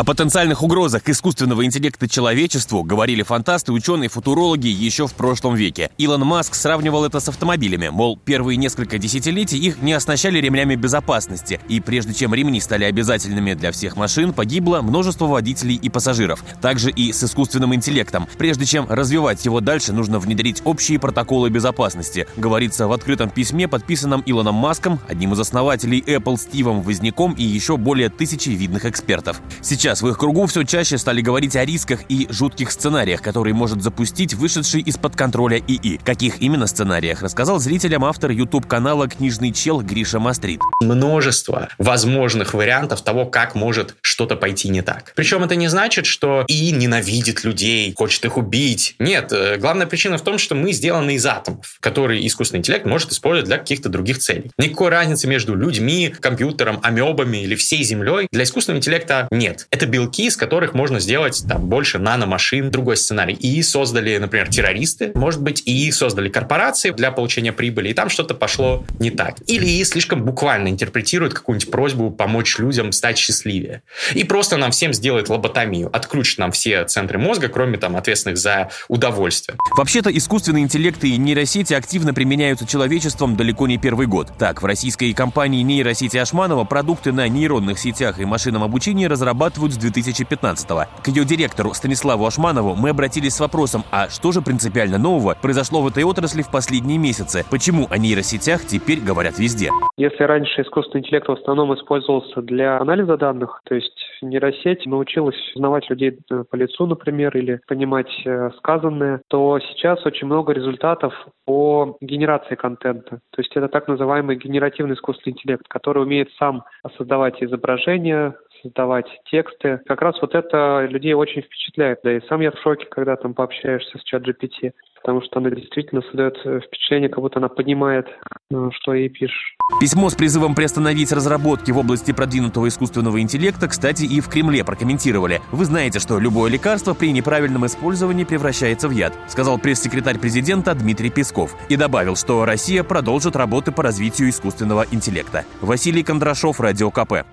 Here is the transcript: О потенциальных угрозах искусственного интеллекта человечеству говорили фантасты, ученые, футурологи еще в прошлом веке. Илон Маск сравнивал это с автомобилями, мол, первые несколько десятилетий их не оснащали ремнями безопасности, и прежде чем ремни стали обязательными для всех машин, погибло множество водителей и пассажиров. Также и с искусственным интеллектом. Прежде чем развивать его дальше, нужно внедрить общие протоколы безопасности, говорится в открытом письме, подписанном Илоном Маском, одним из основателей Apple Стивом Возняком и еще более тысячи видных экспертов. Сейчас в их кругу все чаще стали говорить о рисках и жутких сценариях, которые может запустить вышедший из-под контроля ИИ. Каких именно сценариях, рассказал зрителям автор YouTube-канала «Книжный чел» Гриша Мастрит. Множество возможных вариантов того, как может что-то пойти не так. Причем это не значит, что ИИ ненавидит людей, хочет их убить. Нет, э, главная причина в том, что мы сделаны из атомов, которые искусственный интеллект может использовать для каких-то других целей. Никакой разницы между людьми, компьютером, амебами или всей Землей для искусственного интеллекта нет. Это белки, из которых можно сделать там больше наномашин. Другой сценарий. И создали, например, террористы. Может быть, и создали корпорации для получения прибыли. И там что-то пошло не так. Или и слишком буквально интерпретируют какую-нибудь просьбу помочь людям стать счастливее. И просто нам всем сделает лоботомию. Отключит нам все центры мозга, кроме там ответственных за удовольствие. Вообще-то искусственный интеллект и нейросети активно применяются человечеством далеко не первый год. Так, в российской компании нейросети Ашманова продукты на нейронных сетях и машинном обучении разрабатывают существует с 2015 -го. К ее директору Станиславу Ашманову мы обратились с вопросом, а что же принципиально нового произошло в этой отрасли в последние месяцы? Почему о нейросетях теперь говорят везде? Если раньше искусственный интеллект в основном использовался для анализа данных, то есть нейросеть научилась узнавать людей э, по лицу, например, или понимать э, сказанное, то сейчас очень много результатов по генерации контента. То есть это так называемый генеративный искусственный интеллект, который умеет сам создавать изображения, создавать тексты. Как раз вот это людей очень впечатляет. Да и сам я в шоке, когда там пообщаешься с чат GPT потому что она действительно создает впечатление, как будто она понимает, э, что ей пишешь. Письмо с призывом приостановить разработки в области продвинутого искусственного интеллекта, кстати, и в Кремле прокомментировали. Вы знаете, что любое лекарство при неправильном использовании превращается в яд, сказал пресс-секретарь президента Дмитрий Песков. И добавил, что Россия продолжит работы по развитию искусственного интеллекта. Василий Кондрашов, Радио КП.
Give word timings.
О 0.00 0.02
потенциальных 0.02 0.62
угрозах 0.62 1.06
искусственного 1.10 1.66
интеллекта 1.66 2.08
человечеству 2.08 2.82
говорили 2.82 3.22
фантасты, 3.22 3.70
ученые, 3.70 4.08
футурологи 4.08 4.66
еще 4.66 5.06
в 5.06 5.12
прошлом 5.12 5.56
веке. 5.56 5.90
Илон 5.98 6.22
Маск 6.22 6.54
сравнивал 6.54 7.04
это 7.04 7.20
с 7.20 7.28
автомобилями, 7.28 7.90
мол, 7.90 8.16
первые 8.16 8.56
несколько 8.56 8.96
десятилетий 8.96 9.58
их 9.58 9.82
не 9.82 9.92
оснащали 9.92 10.38
ремнями 10.40 10.74
безопасности, 10.74 11.60
и 11.68 11.80
прежде 11.80 12.14
чем 12.14 12.32
ремни 12.32 12.62
стали 12.62 12.84
обязательными 12.84 13.52
для 13.52 13.72
всех 13.72 13.94
машин, 13.98 14.32
погибло 14.32 14.80
множество 14.80 15.26
водителей 15.26 15.74
и 15.74 15.90
пассажиров. 15.90 16.42
Также 16.62 16.90
и 16.90 17.12
с 17.12 17.22
искусственным 17.22 17.74
интеллектом. 17.74 18.26
Прежде 18.38 18.64
чем 18.64 18.86
развивать 18.88 19.44
его 19.44 19.60
дальше, 19.60 19.92
нужно 19.92 20.18
внедрить 20.18 20.62
общие 20.64 20.98
протоколы 20.98 21.50
безопасности, 21.50 22.26
говорится 22.38 22.88
в 22.88 22.92
открытом 22.92 23.28
письме, 23.28 23.68
подписанном 23.68 24.22
Илоном 24.24 24.54
Маском, 24.54 24.98
одним 25.08 25.34
из 25.34 25.40
основателей 25.40 26.00
Apple 26.00 26.38
Стивом 26.38 26.80
Возняком 26.80 27.34
и 27.34 27.42
еще 27.42 27.76
более 27.76 28.08
тысячи 28.08 28.48
видных 28.48 28.86
экспертов. 28.86 29.42
Сейчас 29.60 29.89
в 29.98 30.08
их 30.08 30.16
кругу 30.16 30.46
все 30.46 30.62
чаще 30.62 30.96
стали 30.96 31.20
говорить 31.20 31.56
о 31.56 31.64
рисках 31.64 32.00
и 32.08 32.28
жутких 32.30 32.70
сценариях, 32.70 33.20
которые 33.20 33.52
может 33.52 33.82
запустить 33.82 34.34
вышедший 34.34 34.80
из-под 34.82 35.16
контроля 35.16 35.58
ИИ. 35.58 35.98
Каких 36.04 36.40
именно 36.40 36.66
сценариях, 36.66 37.22
рассказал 37.22 37.58
зрителям 37.58 38.04
автор 38.04 38.30
YouTube-канала 38.30 39.08
«Книжный 39.08 39.52
чел» 39.52 39.82
Гриша 39.82 40.20
Мастрит. 40.20 40.60
Множество 40.80 41.68
возможных 41.78 42.54
вариантов 42.54 43.02
того, 43.02 43.26
как 43.26 43.56
может 43.56 43.96
что-то 44.00 44.36
пойти 44.36 44.68
не 44.68 44.82
так. 44.82 45.12
Причем 45.16 45.42
это 45.42 45.56
не 45.56 45.66
значит, 45.66 46.06
что 46.06 46.44
ИИ 46.46 46.70
ненавидит 46.70 47.42
людей, 47.42 47.92
хочет 47.96 48.24
их 48.24 48.36
убить. 48.36 48.94
Нет, 49.00 49.32
э, 49.32 49.56
главная 49.56 49.88
причина 49.88 50.16
в 50.16 50.22
том, 50.22 50.38
что 50.38 50.54
мы 50.54 50.72
сделаны 50.72 51.16
из 51.16 51.26
атомов, 51.26 51.78
которые 51.80 52.24
искусственный 52.26 52.60
интеллект 52.60 52.86
может 52.86 53.10
использовать 53.10 53.46
для 53.48 53.58
каких-то 53.58 53.88
других 53.88 54.18
целей. 54.18 54.52
Никакой 54.56 54.90
разницы 54.90 55.26
между 55.26 55.54
людьми, 55.56 56.14
компьютером, 56.20 56.78
амебами 56.82 57.38
или 57.38 57.56
всей 57.56 57.82
Землей 57.82 58.28
для 58.30 58.44
искусственного 58.44 58.78
интеллекта 58.78 59.26
нет. 59.30 59.66
Это 59.72 59.86
белки, 59.86 60.26
из 60.26 60.36
которых 60.36 60.74
можно 60.74 60.98
сделать 60.98 61.44
там 61.48 61.66
больше 61.66 62.00
наномашин. 62.00 62.72
Другой 62.72 62.96
сценарий. 62.96 63.34
И 63.34 63.62
создали, 63.62 64.18
например, 64.18 64.48
террористы. 64.48 65.12
Может 65.14 65.40
быть, 65.42 65.62
и 65.64 65.92
создали 65.92 66.28
корпорации 66.28 66.90
для 66.90 67.12
получения 67.12 67.52
прибыли. 67.52 67.90
И 67.90 67.94
там 67.94 68.08
что-то 68.08 68.34
пошло 68.34 68.84
не 68.98 69.12
так. 69.12 69.36
Или 69.46 69.68
и 69.68 69.84
слишком 69.84 70.24
буквально 70.24 70.68
интерпретируют 70.68 71.34
какую-нибудь 71.34 71.70
просьбу 71.70 72.10
помочь 72.10 72.58
людям 72.58 72.90
стать 72.90 73.16
счастливее. 73.16 73.82
И 74.12 74.24
просто 74.24 74.56
нам 74.56 74.72
всем 74.72 74.92
сделает 74.92 75.28
лоботомию. 75.28 75.88
Отключит 75.94 76.38
нам 76.38 76.50
все 76.50 76.84
центры 76.86 77.20
мозга, 77.20 77.46
кроме 77.46 77.78
там 77.78 77.96
ответственных 77.96 78.38
за 78.38 78.70
удовольствие. 78.88 79.56
Вообще-то 79.76 80.10
искусственный 80.10 80.62
интеллект 80.62 81.04
и 81.04 81.16
нейросети 81.16 81.74
активно 81.74 82.12
применяются 82.12 82.66
человечеством 82.66 83.36
далеко 83.36 83.68
не 83.68 83.78
первый 83.78 84.08
год. 84.08 84.32
Так, 84.36 84.62
в 84.62 84.64
российской 84.64 85.12
компании 85.12 85.62
нейросети 85.62 86.16
Ашманова 86.16 86.64
продукты 86.64 87.12
на 87.12 87.28
нейронных 87.28 87.78
сетях 87.78 88.18
и 88.18 88.24
машинном 88.24 88.64
обучении 88.64 89.04
разрабатывают 89.04 89.59
существует 89.60 89.72
с 89.72 89.78
2015 89.78 90.70
-го. 90.70 90.86
К 91.04 91.08
ее 91.08 91.24
директору 91.24 91.74
Станиславу 91.74 92.26
Ашманову 92.26 92.74
мы 92.74 92.90
обратились 92.90 93.34
с 93.34 93.40
вопросом, 93.40 93.82
а 93.92 94.08
что 94.08 94.32
же 94.32 94.40
принципиально 94.40 94.98
нового 94.98 95.36
произошло 95.40 95.82
в 95.82 95.88
этой 95.88 96.04
отрасли 96.04 96.42
в 96.42 96.50
последние 96.50 96.98
месяцы? 96.98 97.44
Почему 97.50 97.86
о 97.90 97.98
нейросетях 97.98 98.60
теперь 98.62 99.00
говорят 99.00 99.38
везде? 99.38 99.70
Если 99.96 100.24
раньше 100.24 100.62
искусственный 100.62 101.00
интеллект 101.00 101.28
в 101.28 101.32
основном 101.32 101.74
использовался 101.74 102.42
для 102.42 102.78
анализа 102.78 103.16
данных, 103.16 103.60
то 103.64 103.74
есть 103.74 103.98
нейросеть 104.22 104.86
научилась 104.86 105.36
узнавать 105.54 105.88
людей 105.90 106.18
э, 106.30 106.44
по 106.50 106.56
лицу, 106.56 106.86
например, 106.86 107.36
или 107.36 107.60
понимать 107.66 108.10
э, 108.24 108.50
сказанное, 108.58 109.20
то 109.28 109.58
сейчас 109.60 110.04
очень 110.06 110.26
много 110.26 110.52
результатов 110.52 111.12
по 111.44 111.96
генерации 112.00 112.54
контента. 112.54 113.20
То 113.30 113.42
есть 113.42 113.56
это 113.56 113.68
так 113.68 113.88
называемый 113.88 114.36
генеративный 114.36 114.94
искусственный 114.94 115.34
интеллект, 115.34 115.66
который 115.68 116.02
умеет 116.02 116.28
сам 116.38 116.64
создавать 116.96 117.42
изображения, 117.42 118.34
создавать 118.62 119.06
тексты. 119.30 119.80
Как 119.86 120.00
раз 120.02 120.20
вот 120.20 120.34
это 120.34 120.86
людей 120.88 121.14
очень 121.14 121.42
впечатляет. 121.42 122.00
Да 122.02 122.12
и 122.12 122.20
сам 122.28 122.40
я 122.40 122.50
в 122.50 122.58
шоке, 122.58 122.86
когда 122.86 123.16
там 123.16 123.34
пообщаешься 123.34 123.98
с 123.98 124.02
чат 124.02 124.22
GPT 124.26 124.72
потому 125.02 125.22
что 125.22 125.38
она 125.38 125.50
действительно 125.50 126.02
создает 126.02 126.36
впечатление, 126.38 127.08
как 127.08 127.20
будто 127.20 127.38
она 127.38 127.48
понимает, 127.48 128.06
э, 128.50 128.70
что 128.72 128.94
ей 128.94 129.08
пишешь. 129.08 129.56
Письмо 129.80 130.10
с 130.10 130.14
призывом 130.14 130.54
приостановить 130.54 131.12
разработки 131.12 131.70
в 131.70 131.78
области 131.78 132.12
продвинутого 132.12 132.68
искусственного 132.68 133.20
интеллекта, 133.20 133.68
кстати, 133.68 134.04
и 134.04 134.20
в 134.20 134.28
Кремле 134.28 134.64
прокомментировали. 134.64 135.40
Вы 135.52 135.64
знаете, 135.64 135.98
что 136.00 136.18
любое 136.18 136.50
лекарство 136.50 136.94
при 136.94 137.12
неправильном 137.12 137.66
использовании 137.66 138.24
превращается 138.24 138.88
в 138.88 138.92
яд, 138.92 139.12
сказал 139.28 139.58
пресс-секретарь 139.58 140.18
президента 140.18 140.74
Дмитрий 140.74 141.10
Песков. 141.10 141.56
И 141.68 141.76
добавил, 141.76 142.16
что 142.16 142.44
Россия 142.44 142.82
продолжит 142.84 143.36
работы 143.36 143.72
по 143.72 143.82
развитию 143.82 144.28
искусственного 144.28 144.84
интеллекта. 144.90 145.44
Василий 145.60 146.02
Кондрашов, 146.02 146.60
Радио 146.60 146.90
КП. 146.90 147.24